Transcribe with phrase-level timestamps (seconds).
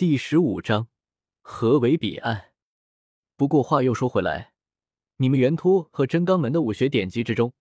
[0.00, 0.88] 第十五章，
[1.42, 2.54] 何为彼岸？
[3.36, 4.54] 不过话又说回来，
[5.16, 7.52] 你们元突和真罡门的武学典籍之中，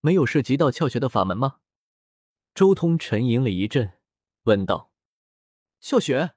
[0.00, 1.58] 没有涉及到窍穴的法门吗？
[2.54, 3.98] 周通沉吟了一阵，
[4.44, 4.90] 问道
[5.82, 6.30] ：“窍穴？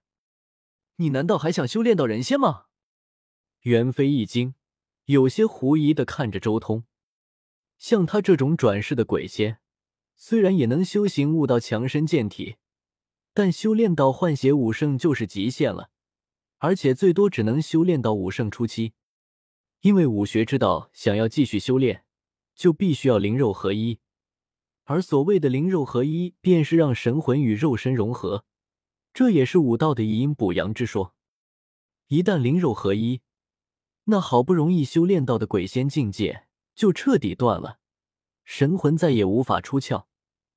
[0.97, 2.66] 你难道还想修炼到人仙吗？”
[3.63, 4.56] 袁飞一惊，
[5.06, 6.84] 有些狐疑的看着周通。
[7.78, 9.62] 像他这种转世的鬼仙，
[10.13, 12.58] 虽然也能修行悟道强身健体，
[13.34, 15.90] 但修炼到换血武圣就是极限了，
[16.58, 18.94] 而且最多只能修炼到武圣初期。
[19.81, 22.03] 因为武学之道，想要继续修炼，
[22.55, 23.99] 就必须要灵肉合一。
[24.84, 28.45] 而所谓的灵肉合一，便是让神魂与肉身融合，
[29.13, 31.16] 这也是武道的以阴补阳之说。
[32.08, 33.22] 一旦灵肉合一，
[34.05, 36.48] 那好不容易修炼到的鬼仙境界。
[36.73, 37.80] 就彻底断了，
[38.44, 40.05] 神魂再也无法出窍，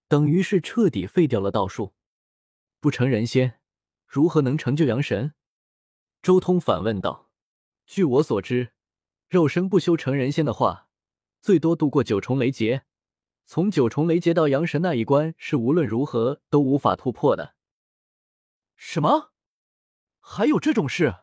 [0.08, 1.92] 等于是彻底废掉了道术。
[2.84, 3.60] 不成人仙，
[4.06, 5.32] 如何能成就阳神？
[6.20, 7.30] 周通反问道。
[7.86, 8.74] 据我所知，
[9.26, 10.90] 肉身不修成人仙的话，
[11.40, 12.84] 最多度过九重雷劫。
[13.46, 17.54] 从九重雷劫到阳神那一关，是无论如何都无法突破的。
[18.76, 19.32] 什么？
[20.20, 21.20] 还有这种事？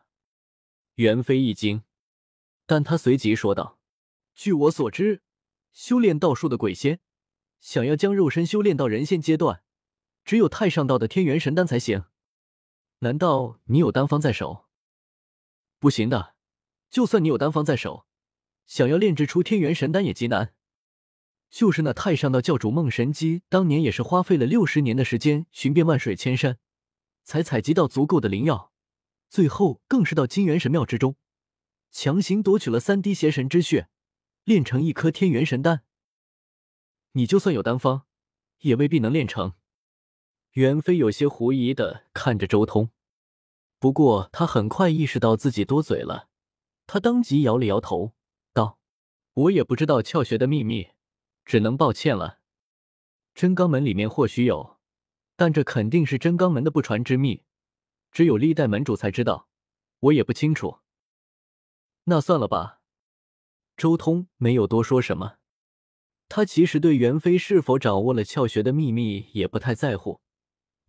[0.94, 1.84] 袁飞一惊，
[2.66, 3.78] 但他随即说道。
[4.34, 5.22] 据我所知，
[5.70, 6.98] 修炼道术的鬼仙，
[7.60, 9.62] 想要将肉身修炼到人仙阶段，
[10.24, 12.04] 只有太上道的天元神丹才行。
[13.00, 14.66] 难道你有丹方在手？
[15.78, 16.34] 不行的，
[16.90, 18.06] 就算你有丹方在手，
[18.66, 20.54] 想要炼制出天元神丹也极难。
[21.50, 26.58] 就是那太上道教主孟神机，当年也是花费了六十年的时间，寻遍万水千山，
[27.24, 28.72] 才采集到足够的灵药，
[29.28, 31.16] 最后更是到金元神庙之中，
[31.90, 33.88] 强行夺取了三滴邪神之血。
[34.44, 35.82] 炼成一颗天元神丹，
[37.12, 38.06] 你就算有丹方，
[38.62, 39.54] 也未必能炼成。
[40.52, 42.90] 袁飞有些狐疑的看着周通，
[43.78, 46.28] 不过他很快意识到自己多嘴了，
[46.86, 48.12] 他当即摇了摇头，
[48.52, 48.78] 道
[49.32, 50.90] ：“我也不知道窍穴的秘密，
[51.46, 52.40] 只能抱歉了。
[53.34, 54.78] 真罡门里面或许有，
[55.36, 57.44] 但这肯定是真罡门的不传之秘，
[58.10, 59.48] 只有历代门主才知道，
[60.00, 60.80] 我也不清楚。
[62.04, 62.80] 那算了吧。”
[63.74, 65.38] 周通没有多说什么，
[66.28, 70.20] 他其实对袁飞是否掌握了窍穴的秘密也不太在乎。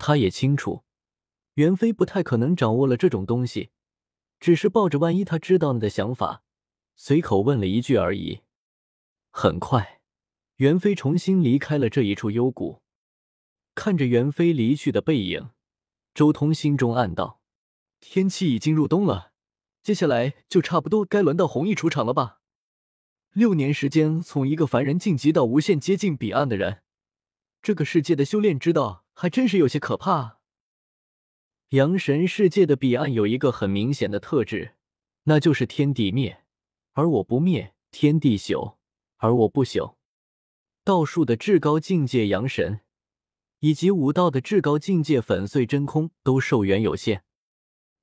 [0.06, 0.84] 他也清楚，
[1.53, 3.69] 袁飞不太可能掌握了这种东西，
[4.38, 6.44] 只是抱着万一他知道了的想法，
[6.97, 8.41] 随口问了一句而已。
[9.31, 10.02] 很快，
[10.58, 12.81] 袁飞重新离开了这一处幽谷。
[13.75, 15.52] 看着袁飞离去的背影，
[16.14, 17.40] 周通心中暗道：
[18.02, 19.31] 天气已经入冬了，
[19.81, 22.41] 接下来就差不多该轮到弘毅出场了吧。
[23.31, 26.83] 六年时间，从一个凡人晋级到无限接近彼岸的人，
[27.63, 30.41] 这个世界的修炼之道还真是有些可怕。
[31.69, 34.75] 阳神世界的彼岸有一个很明显的特质，
[35.24, 36.44] 那就是天地灭，
[36.91, 38.75] 而我不灭；天地朽，
[39.16, 39.96] 而我不朽。
[40.84, 42.81] 道术的至高境界阳神，
[43.59, 47.23] 以及武道的至高境界粉碎真空，都寿元有限。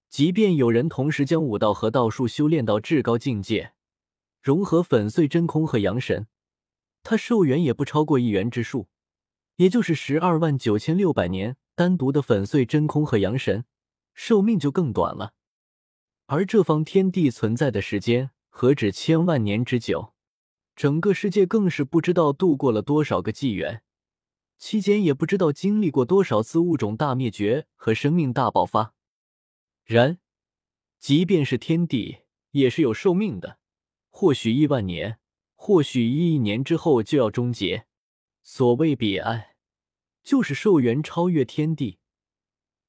[0.08, 3.74] 即便有人同时将武道和道术修炼到至高境界。
[4.40, 6.26] 融合粉碎真空和阳神，
[7.02, 8.88] 他寿元也不超过一元之数，
[9.60, 11.58] 也就是十二万九千六百年。
[11.74, 13.66] 单独的粉碎真空和阳神，
[14.14, 15.34] 寿命就更短了。
[16.26, 20.14] 而这方天地存在的时间何止千万年之久，
[20.74, 23.82] 整个世界更是不知道度过了多少个纪元，
[24.56, 28.94] 期间也不知道经历过多少次物种大灭绝和生命大爆发。
[29.84, 30.18] 然，
[30.98, 32.20] 即便是天地，
[32.52, 33.58] 也是有寿命的。
[34.08, 35.18] 或许亿万年，
[35.54, 37.86] 或许一亿年之后就要终结。
[38.42, 39.49] 所谓彼岸，
[40.22, 41.98] 就是寿元超越天地，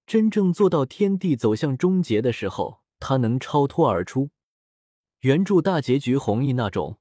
[0.06, 4.30] 真正做到天地走向终结的时候，他能超脱而出。
[5.22, 7.00] 原著大结局弘毅那种，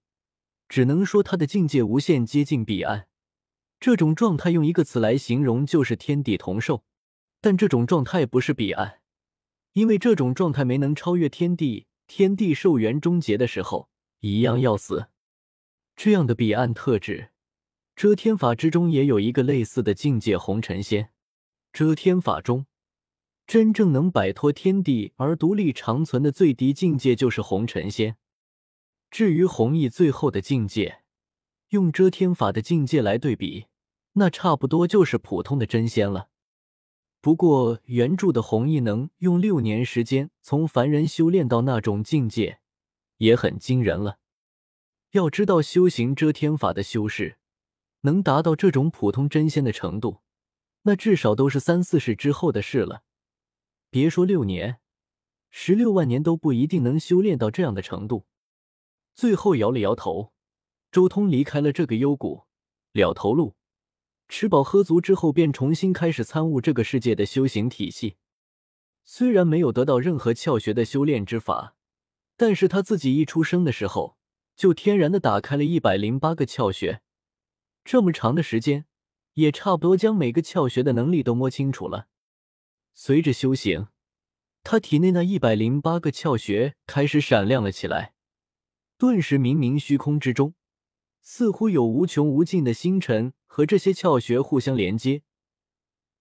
[0.69, 3.09] 只能说他的境界无限接近彼岸。
[3.79, 6.85] 这种状态用一个词来形容，就是天地同寿。
[7.41, 9.01] 但这种状态不是彼岸，
[9.73, 13.89] 因为这种状态没能超越天地，天地寿元终结的时候。
[14.23, 15.07] 一样要死，
[15.97, 17.31] 这样的彼岸特质，
[18.01, 21.11] 遮天法之中也有一个类似的境界——红尘仙。
[21.71, 22.65] 遮天法中，
[23.47, 28.17] 真正能摆脱天地而独立长存的最低境界就是红尘仙。
[29.11, 31.03] 至于弘毅最后的境界，
[31.69, 33.67] 用遮天法的境界来对比，
[34.15, 36.31] 那差不多就是普通的真仙了。
[37.21, 42.61] 不过原著的弘毅能用六年时间从凡人修炼到那种境界。
[43.19, 44.21] 也很惊人了。
[45.11, 47.37] 要知道，修行遮天法的修士
[48.03, 50.21] 能达到这种普通真仙的程度，
[50.83, 53.03] 那至少都是三四世之后的事了。
[53.91, 54.79] 别说六年，
[55.51, 58.27] 十六万年都不一定能修炼到这样的程度。
[59.15, 60.33] 最后摇了摇头，
[60.91, 62.45] 周通离开了这个幽谷，
[62.93, 63.57] 了头路，
[64.29, 68.17] 吃饱喝足之后，便重新开始参悟这个世界的修行体系。
[69.05, 71.75] 虽然没有得到任何窍穴的修炼之法，
[72.37, 74.17] 但是他自己一出生的时候
[74.55, 77.03] 就天然的打开了一百零八个窍穴，
[77.85, 78.87] 这么长的时间，
[79.35, 82.09] 也差不多将每个窍穴的能力都摸清楚了。
[82.95, 83.89] 随着修行，
[84.63, 88.15] 他体内那一百零八个窍穴开始闪亮了起来。
[88.99, 90.55] 顿时，冥冥虚空之中，
[91.23, 95.23] 似乎有无穷无尽的星辰和这些窍穴互相连接。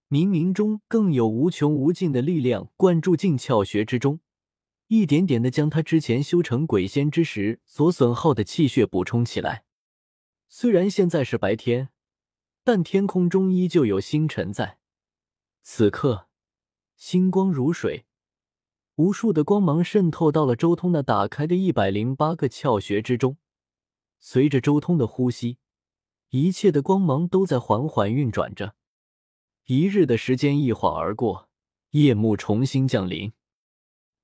[0.08, 4.20] 冥冥中更有无穷无尽的力量灌注进窍穴之中，
[4.88, 9.64] 一点点的将他之前修成鬼仙之时所损耗的气血补充起来。
[10.52, 11.90] 虽然现在是白天，
[12.64, 14.78] 但天空中依旧有星辰在。
[15.62, 16.26] 此刻，
[16.96, 18.04] 星光如水。
[18.96, 23.36] 无数的光芒渗透到了周通那打开的一百零八个窍穴之中，
[24.18, 25.58] 随着周通的呼吸，
[26.30, 28.74] 一切的光芒都在缓缓运转着。
[29.66, 31.48] 一日的时间一晃而过，
[31.90, 33.32] 夜幕重新降临，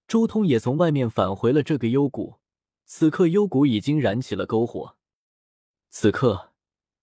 [0.09, 2.41] 周通也从外面返回了这个幽谷。
[2.85, 4.97] 此刻幽谷已经燃起了篝火。
[5.99, 6.53] 此刻，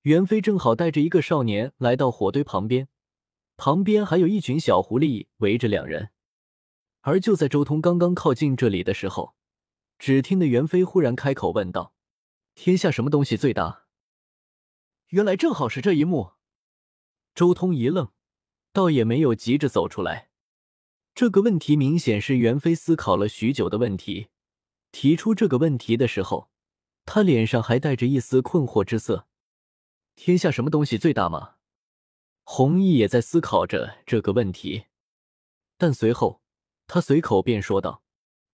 [0.03, 2.87] 袁飞正好带着一个少年来到火堆旁边，
[3.57, 6.11] 旁边还有一群小狐狸围着两人。
[7.01, 9.33] 而就在周通刚刚靠近这里的时候，
[9.97, 11.95] 只听得袁飞忽然开口问道
[12.53, 13.85] ：“天下什么东西最大？”
[15.09, 16.33] 原来正好是这一幕。
[17.33, 18.11] 周通一愣，
[18.71, 20.29] 倒也没有急着走出来。
[21.15, 24.27] 这个问题明显是袁飞思考了许久的问题。
[24.91, 26.51] 提出这个问题的时候，
[27.05, 29.27] 他脸上还带着一丝困惑之色。
[30.15, 31.55] 天下什么东西最大吗？
[32.43, 34.85] 弘毅也在思考着这个问题，
[35.77, 36.41] 但随后。
[36.85, 38.03] 他随口便说道：“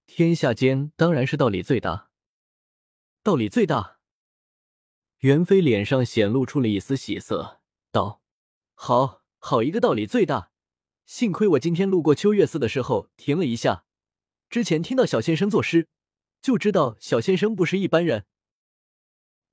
[0.05, 2.11] 天下间当然是道理最大，
[3.23, 3.97] 道理最大。”
[5.19, 7.59] 袁飞脸上显露出了一丝喜色，
[7.91, 8.21] 道
[8.75, 10.51] ：“好好一个道理最大！
[11.07, 13.83] 幸亏我今天路过秋月寺的时候停了一下，
[14.47, 15.89] 之前听到小先生作诗，
[16.39, 18.27] 就知道小先生不是一般人。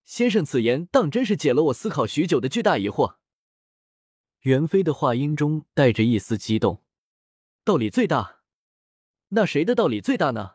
[0.06, 3.17] 先生此言当真是解了我思考许久的巨大疑惑。”
[4.43, 6.82] 袁飞的话音中带着一丝激动
[7.62, 8.41] ：“道理最大。”
[9.31, 10.53] 那谁的道理最大呢？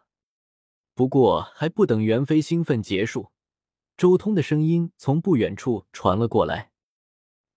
[0.94, 3.32] 不过还不等袁飞兴奋结束，
[3.98, 6.72] 周通的声音从不远处传了过来：“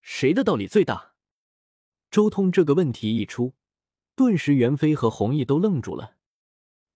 [0.03, 1.15] 谁的道理最大？”
[2.11, 3.55] 周通这个问题一出，
[4.17, 6.17] 顿时袁飞和弘毅都愣住了，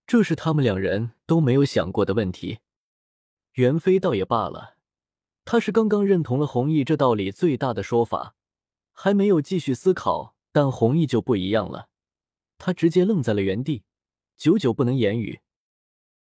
[0.05, 2.59] 这是他们两人都没有想过的问题。
[3.53, 4.77] 袁飞倒也罢了，
[5.51, 8.35] 他是刚刚认同了弘毅这道理最大的说法，
[8.93, 10.35] 还没有继续思考。
[10.51, 11.87] 但弘毅就不一样了，
[12.59, 13.81] 他直接愣在了原地。
[14.37, 15.39] 久久不能言语。